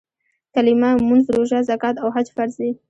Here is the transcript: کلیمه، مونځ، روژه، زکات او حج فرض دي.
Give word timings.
کلیمه، 0.53 0.91
مونځ، 1.07 1.25
روژه، 1.35 1.59
زکات 1.69 1.95
او 2.03 2.07
حج 2.15 2.27
فرض 2.35 2.53
دي. 2.61 2.71